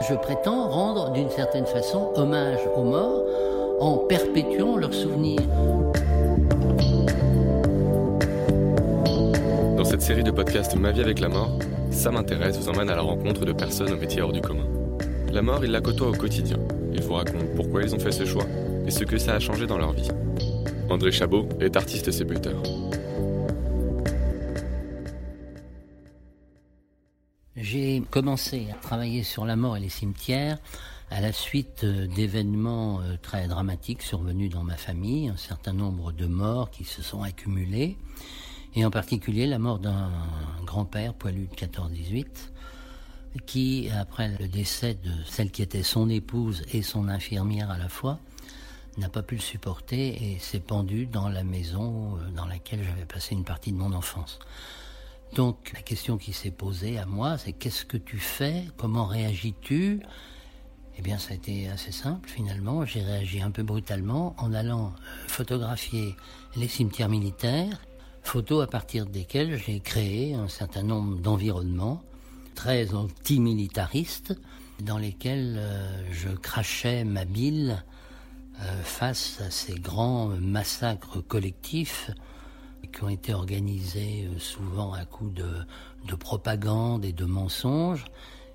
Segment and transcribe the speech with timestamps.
[0.00, 3.22] Je prétends rendre d'une certaine façon hommage aux morts
[3.80, 5.42] en perpétuant leurs souvenirs.
[9.76, 11.50] Dans cette série de podcasts Ma vie avec la mort,
[11.90, 14.66] ça m'intéresse vous emmène à la rencontre de personnes au métier hors du commun.
[15.30, 16.56] La mort, ils la côtoient au quotidien.
[16.92, 18.46] Ils vous racontent pourquoi ils ont fait ce choix
[18.86, 20.08] et ce que ça a changé dans leur vie.
[20.90, 22.62] André Chabot est artiste sépulteur.
[27.72, 30.58] J'ai commencé à travailler sur la mort et les cimetières
[31.10, 36.12] à la suite euh, d'événements euh, très dramatiques survenus dans ma famille, un certain nombre
[36.12, 37.96] de morts qui se sont accumulés,
[38.74, 40.10] et en particulier la mort d'un
[40.66, 42.26] grand-père poilu de 14-18,
[43.46, 47.88] qui, après le décès de celle qui était son épouse et son infirmière à la
[47.88, 48.18] fois,
[48.98, 53.06] n'a pas pu le supporter et s'est pendu dans la maison euh, dans laquelle j'avais
[53.06, 54.40] passé une partie de mon enfance.
[55.34, 58.66] Donc la question qui s'est posée à moi, c'est qu'est-ce que tu fais?
[58.76, 60.00] Comment réagis-tu?
[60.98, 62.84] Eh bien, ça a été assez simple finalement.
[62.84, 66.16] J'ai réagi un peu brutalement en allant euh, photographier
[66.54, 67.80] les cimetières militaires,
[68.22, 72.02] photos à partir desquelles j'ai créé un certain nombre d'environnements
[72.54, 74.38] très anti-militaristes
[74.80, 77.82] dans lesquels euh, je crachais ma bile
[78.60, 82.10] euh, face à ces grands massacres collectifs
[82.88, 85.48] qui ont été organisés euh, souvent à coup de,
[86.08, 88.04] de propagande et de mensonges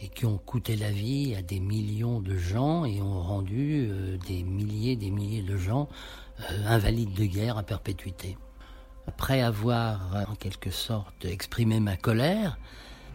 [0.00, 4.16] et qui ont coûté la vie à des millions de gens et ont rendu euh,
[4.26, 5.88] des milliers des milliers de gens
[6.40, 8.36] euh, invalides de guerre à perpétuité.
[9.06, 12.58] Après avoir en quelque sorte exprimé ma colère,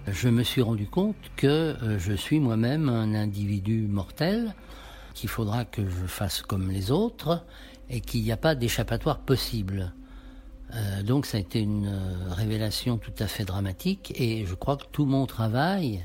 [0.07, 4.55] je me suis rendu compte que je suis moi-même un individu mortel,
[5.13, 7.45] qu'il faudra que je fasse comme les autres
[7.89, 9.93] et qu'il n'y a pas d'échappatoire possible.
[10.75, 14.75] Euh, donc ça a été une euh, révélation tout à fait dramatique et je crois
[14.75, 16.03] que tout mon travail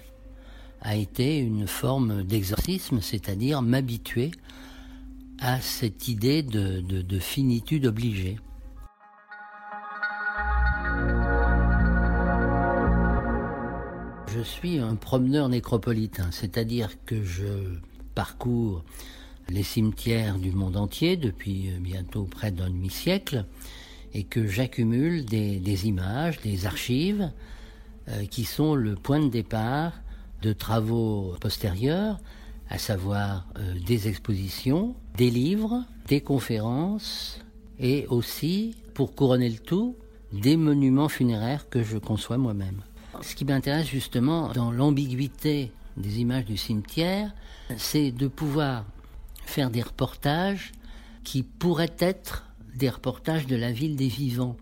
[0.81, 4.31] a été une forme d'exorcisme, c'est-à-dire m'habituer
[5.41, 8.39] à cette idée de, de finitude obligée.
[14.33, 17.45] Je suis un promeneur nécropolitain, c'est-à-dire que je
[18.15, 18.85] parcours
[19.49, 23.45] les cimetières du monde entier depuis bientôt près d'un demi-siècle
[24.15, 27.31] et que j'accumule des, images, des archives
[28.09, 29.93] euh, qui sont le point de départ
[30.43, 32.19] de travaux postérieurs,
[32.69, 37.41] à savoir euh, des expositions, des livres, des conférences
[37.79, 39.97] et aussi, pour couronner le tout,
[40.33, 42.83] des monuments funéraires que je conçois moi-même.
[43.23, 47.35] Ce qui m'intéresse justement dans l'ambiguïté des images du cimetière,
[47.77, 48.85] c'est de pouvoir
[49.45, 50.73] faire des reportages
[51.25, 54.57] qui pourraient être des reportages de la ville des vivants.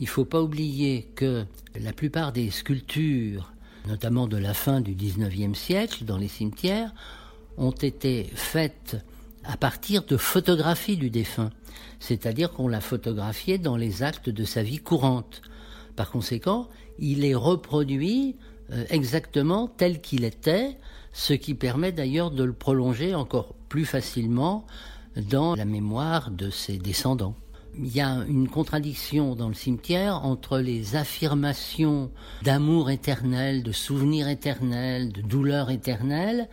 [0.00, 1.44] Il ne faut pas oublier que
[1.78, 3.52] la plupart des sculptures,
[3.86, 6.92] notamment de la fin du 19e siècle, dans les cimetières,
[7.56, 8.96] ont été faites
[9.44, 11.50] à partir de photographies du défunt.
[12.00, 15.42] C'est-à-dire qu'on l'a photographié dans les actes de sa vie courante.
[15.96, 18.36] Par conséquent, il est reproduit
[18.72, 20.78] euh, exactement tel qu'il était,
[21.12, 24.66] ce qui permet d'ailleurs de le prolonger encore plus facilement
[25.16, 27.34] dans la mémoire de ses descendants.
[27.78, 32.10] Il y a une contradiction dans le cimetière entre les affirmations
[32.42, 36.48] d'amour éternel, de souvenirs éternels, de douleur éternelle,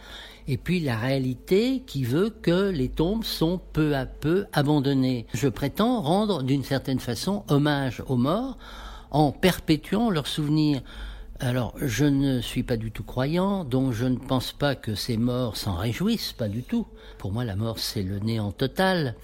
[0.48, 5.28] et puis la réalité qui veut que les tombes sont peu à peu abandonnées.
[5.34, 8.58] Je prétends rendre d'une certaine façon hommage aux morts
[9.12, 10.82] en perpétuant leurs souvenirs.
[11.42, 15.16] Alors, je ne suis pas du tout croyant, donc je ne pense pas que ces
[15.16, 16.86] morts s'en réjouissent, pas du tout.
[17.18, 19.16] Pour moi, la mort, c'est le néant total.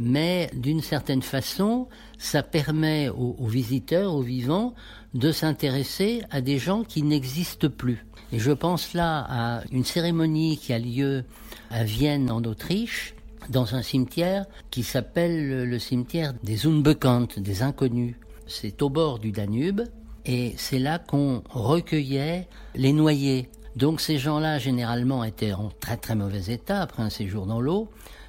[0.00, 1.86] Mais d'une certaine façon,
[2.18, 4.74] ça permet aux, visiteurs, aux vivants,
[5.14, 8.04] de s'intéresser à des gens qui n'existent plus.
[8.32, 11.22] Et je pense là à une cérémonie qui a lieu
[11.70, 13.14] à Vienne, en Autriche,
[13.48, 18.16] dans un cimetière qui s'appelle le cimetière des Unbekannten, des inconnus.
[18.48, 19.82] C'est au bord du Danube,
[20.26, 23.48] et c'est là qu'on recueillait les noyés.
[23.76, 27.88] Donc ces gens-là, généralement, étaient en très très mauvais état après un séjour dans l'eau,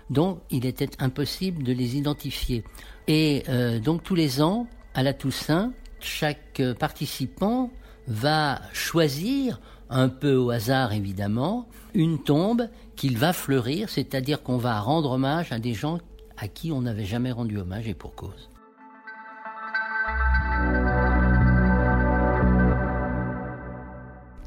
[0.09, 2.63] donc il était impossible de les identifier.
[3.07, 7.71] Et euh, donc tous les ans, à la Toussaint, chaque participant
[8.07, 9.59] va choisir,
[9.89, 15.51] un peu au hasard évidemment, une tombe qu'il va fleurir, c'est-à-dire qu'on va rendre hommage
[15.51, 15.99] à des gens
[16.37, 18.49] à qui on n'avait jamais rendu hommage et pour cause.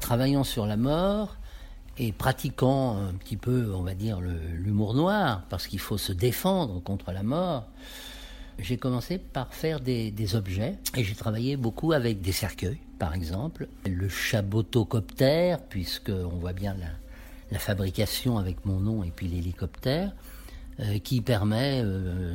[0.09, 1.37] Travaillant sur la mort
[1.99, 6.81] et pratiquant un petit peu, on va dire, l'humour noir, parce qu'il faut se défendre
[6.81, 7.67] contre la mort,
[8.57, 13.67] j'ai commencé par faire des, objets et j'ai travaillé beaucoup avec des cercueils, par exemple,
[13.87, 16.75] le chabotocoptère, puisque on voit bien
[17.51, 20.11] la fabrication avec mon nom et puis l'hélicoptère,
[21.03, 21.83] qui permet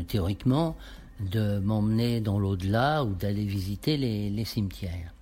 [0.06, 0.76] théoriquement
[1.18, 5.13] de m'emmener dans l'au-delà ou d'aller visiter les, cimetières.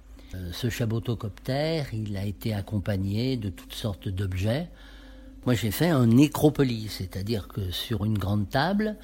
[0.53, 4.69] Ce chabotocoptère, il a été accompagné de toutes sortes d'objets.
[5.45, 8.97] Moi, j'ai fait un nécropolis, c'est-à-dire que sur une grande table,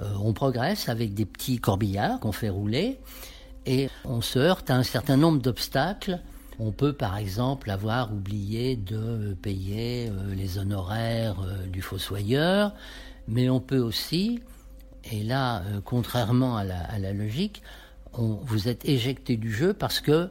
[0.00, 2.98] on progresse avec des petits corbillards qu'on fait rouler
[3.66, 6.20] et on se heurte à un certain nombre d'obstacles.
[6.58, 12.72] On peut par exemple avoir oublié de payer euh, les honoraires euh, du fossoyeur,
[13.26, 14.40] mais on peut aussi,
[15.10, 17.62] et là, euh, contrairement à la, logique,
[18.14, 20.30] vous êtes éjecté du jeu parce que,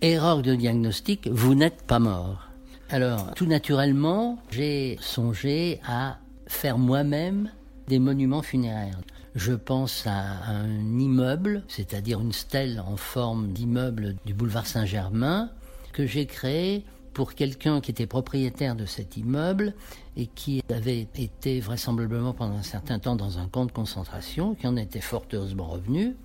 [0.00, 2.48] erreur de diagnostic, vous n'êtes pas mort.
[2.90, 7.50] Alors, tout naturellement, j'ai songé à faire moi-même
[7.88, 9.00] des monuments funéraires.
[9.34, 15.50] Je pense à un immeuble, c'est-à-dire une stèle en forme d'immeuble du boulevard Saint-Germain,
[15.92, 19.74] que j'ai créé pour quelqu'un qui était propriétaire de cet immeuble
[20.16, 24.66] et qui avait été vraisemblablement pendant un certain temps dans un camp de concentration, qui
[24.66, 26.16] en était fort heureusement revenu.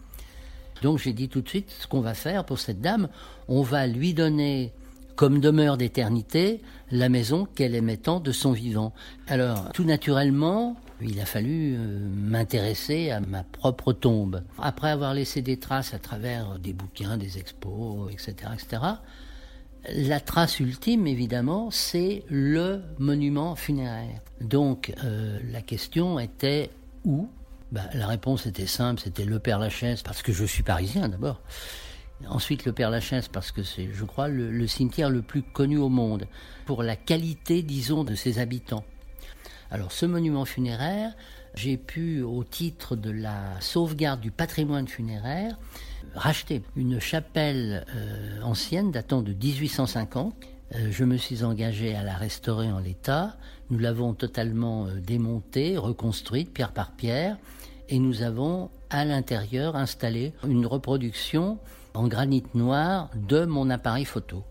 [0.81, 3.07] Donc j'ai dit tout de suite ce qu'on va faire pour cette dame,
[3.47, 4.73] on va lui donner
[5.15, 6.61] comme demeure d'éternité
[6.91, 8.93] la maison qu'elle aimait tant de son vivant.
[9.27, 14.43] Alors tout naturellement, il a fallu euh, m'intéresser à ma propre tombe.
[14.57, 18.81] Après avoir laissé des traces à travers des bouquins, des expos, etc., etc.,
[19.89, 24.21] la trace ultime, évidemment, c'est le monument funéraire.
[24.39, 26.69] Donc, euh, la question était
[27.03, 27.27] où
[27.73, 31.41] bah, La réponse était simple, c'était le Père Lachaise, parce que je suis parisien d'abord.
[32.29, 35.89] Ensuite, le Père Lachaise, parce que c'est, je crois, le cimetière le plus connu au
[35.89, 36.25] monde,
[36.65, 38.85] pour la qualité, disons, de ses habitants.
[39.73, 41.13] Alors ce monument funéraire,
[41.55, 45.57] j'ai pu, au titre de la sauvegarde du patrimoine funéraire,
[46.13, 50.35] racheter une chapelle euh, ancienne datant de 1850.
[50.75, 53.35] Euh, je me suis engagé à la restaurer en l'état.
[53.71, 57.37] Nous l'avons totalement euh, démontée, reconstruite pierre par pierre,
[57.89, 61.57] et nous avons à l'intérieur installé une reproduction
[61.93, 64.43] en granit noir de mon appareil photo.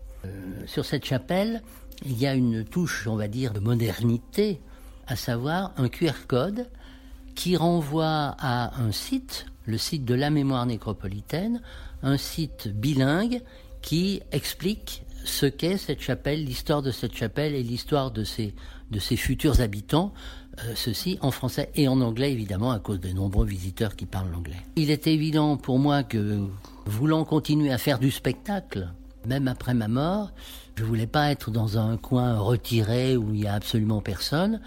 [0.65, 1.61] sur cette chapelle,
[2.05, 4.61] il y a une touche, on va dire, de modernité
[5.07, 6.69] à savoir un QR code
[7.35, 11.61] qui renvoie à un site, le site de la mémoire nécropolitaine,
[12.01, 13.41] un site bilingue
[13.81, 18.53] qui explique ce qu'est cette chapelle, l'histoire de cette chapelle et l'histoire de ses,
[19.15, 20.42] futurs habitants, euh,
[20.75, 24.57] ceci en français et en anglais évidemment à cause des nombreux visiteurs qui parlent l'anglais.
[24.75, 26.41] Il est évident pour moi que
[26.85, 28.89] voulant continuer à faire du spectacle,
[29.25, 30.31] même après ma mort,
[30.75, 34.59] je voulais pas être dans un coin retiré où il y a absolument personne.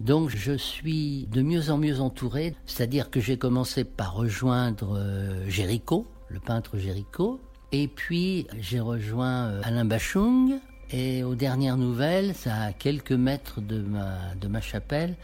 [0.00, 5.48] Donc je suis de mieux en mieux entouré, c'est-à-dire que j'ai commencé par rejoindre euh,
[5.48, 7.40] Géricault, le peintre Géricault,
[7.70, 10.58] et puis j'ai rejoint euh, Alain Bachung,
[10.92, 15.16] et aux dernières nouvelles, ça à quelques mètres de ma, de ma chapelle,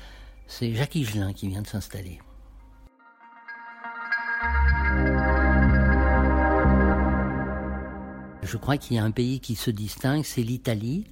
[0.46, 2.20] c'est Jacques Higelin qui vient de s'installer.
[8.42, 11.04] Je crois qu'il y a un pays qui se distingue, c'est l'Italie.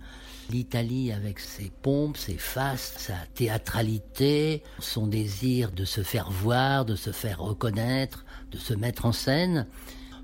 [0.48, 6.94] L'Italie, avec ses pompes, ses faces, sa théâtralité, son désir de se faire voir, de
[6.94, 9.66] se faire reconnaître, de se mettre en scène.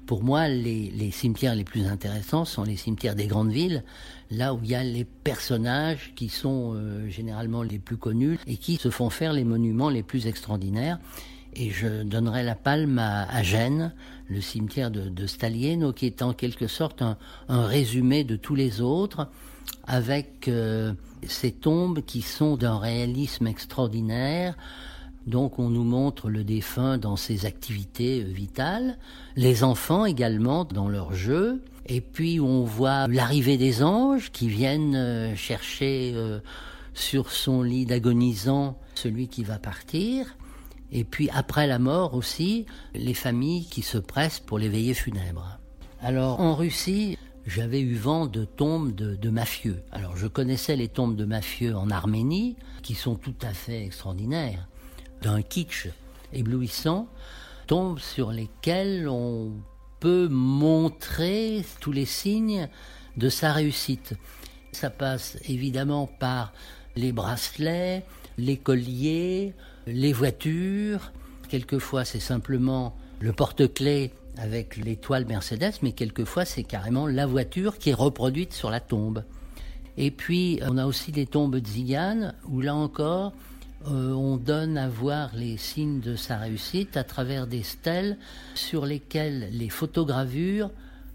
[0.06, 3.84] Pour moi, les, cimetières les plus intéressants sont les cimetières des grandes villes,
[4.30, 8.56] là où il y a les personnages qui sont euh, généralement les plus connus et
[8.56, 10.98] qui se font faire les monuments les plus extraordinaires.
[11.54, 13.92] Et je donnerai la palme à, Gênes,
[14.28, 19.28] le cimetière de, Stalieno, qui est en quelque sorte un résumé de tous les autres
[19.84, 20.94] avec euh,
[21.26, 24.56] ces tombes qui sont d'un réalisme extraordinaire.
[25.26, 28.98] Donc on nous montre le défunt dans ses activités euh, vitales,
[29.36, 34.96] les enfants également dans leurs jeux, et puis on voit l'arrivée des anges qui viennent
[34.96, 36.14] euh, chercher
[36.94, 40.36] sur son lit d'agonisant celui qui va partir,
[40.92, 45.58] et puis après la mort aussi, les familles qui se pressent pour les veillées funèbres.
[46.00, 49.82] Alors en Russie, j'avais eu vent de tombes de, mafieux.
[49.90, 54.68] Alors je connaissais les tombes de mafieux en Arménie, qui sont tout à fait extraordinaires,
[55.22, 55.88] d'un kitsch
[56.32, 57.08] éblouissant,
[57.66, 59.52] tombes sur lesquelles on
[60.00, 62.68] peut montrer tous les signes
[63.16, 64.14] de sa réussite.
[64.72, 66.52] Ça passe évidemment par
[66.96, 68.04] les bracelets,
[68.36, 69.54] les colliers,
[69.86, 71.12] les voitures.
[71.48, 77.90] Quelquefois c'est simplement le porte-clés avec l'étoile Mercedes, mais quelquefois c'est carrément la voiture qui
[77.90, 79.22] est reproduite sur la tombe.
[79.96, 83.32] Et puis on a aussi des tombes tziganes où là encore
[83.88, 88.16] euh, on donne à voir les signes de sa réussite à travers des stèles
[88.54, 90.70] sur lesquelles les photogravures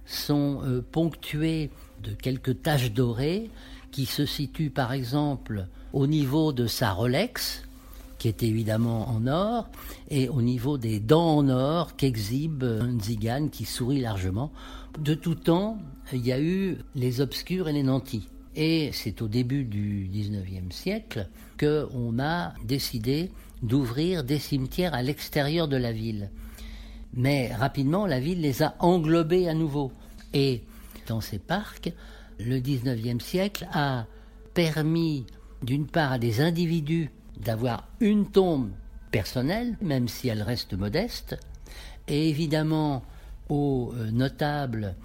[0.05, 1.69] sont euh, ponctuées
[2.03, 3.49] de quelques taches dorées
[3.91, 7.63] qui se situe par exemple au niveau de sa Rolex,
[8.17, 9.69] qui est évidemment en or,
[10.09, 14.51] et au niveau des dents en or qu'exhibe un zigane qui sourit largement.
[14.99, 15.77] De tout temps,
[16.13, 18.27] il y a eu les obscurs et les nantis.
[18.59, 25.67] Et c'est au début du 19e siècle qu'on a décidé d'ouvrir des cimetières à l'extérieur
[25.67, 26.31] de la ville.
[27.13, 29.91] Mais rapidement, la ville les a englobés à nouveau.
[30.33, 30.63] Et
[31.07, 31.93] dans ces parcs,
[32.39, 34.07] le 19e siècle a
[34.55, 35.27] permis
[35.61, 38.71] d'une part à des individus d'avoir une tombe
[39.11, 41.37] personnelle, même si elle reste modeste,
[42.07, 43.03] et évidemment
[43.49, 44.95] aux euh, notables,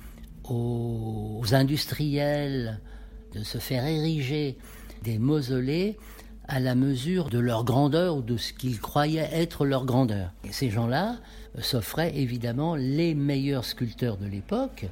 [0.44, 2.80] aux industriels,
[3.34, 4.56] de se faire ériger
[5.02, 5.96] des mausolées
[6.48, 10.32] à la mesure de leur grandeur ou de ce qu'ils croyaient être leur grandeur.
[10.50, 11.16] Ces gens-là
[11.60, 14.86] s'offraient évidemment les meilleurs sculpteurs de l'époque.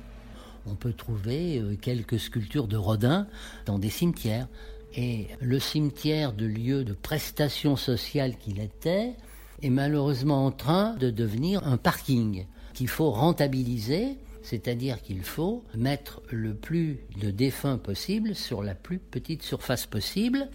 [0.66, 3.26] On peut trouver euh, quelques sculptures de Rodin
[3.66, 4.46] dans des cimetières.
[4.94, 9.14] Et le cimetière de lieu de prestation sociale qu'il était
[9.62, 16.22] est malheureusement en train de devenir un parking qu'il faut rentabiliser c'est-à-dire qu'il faut mettre
[16.30, 20.48] le plus de défunts possible sur la plus petite surface possible.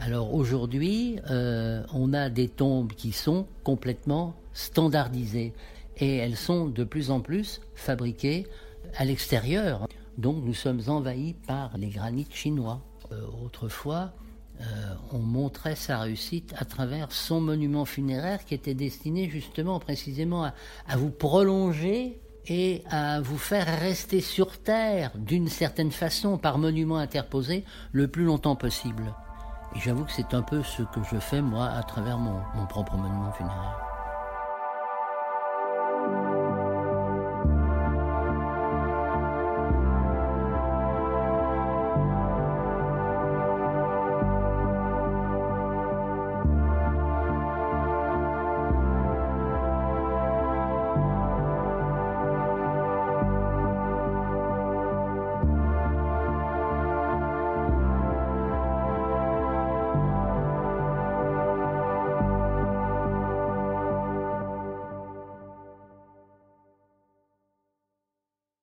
[0.00, 5.52] Alors aujourd'hui, euh, on a des tombes qui sont complètement standardisées
[5.96, 8.46] et elles sont de plus en plus fabriquées
[8.96, 9.88] à l'extérieur.
[10.16, 12.80] Donc nous sommes envahis par les granites chinois.
[13.10, 14.12] Euh, autrefois,
[14.60, 14.64] euh,
[15.12, 20.96] on montrait sa réussite à travers son monument funéraire qui était destiné justement précisément à
[20.96, 27.64] vous prolonger et à vous faire rester sur Terre d'une certaine façon par monument interposé
[27.92, 29.14] le plus longtemps possible.
[29.76, 32.96] Et j'avoue que c'est un peu ce que je fais moi à travers mon, propre
[32.96, 33.87] monument funéraire.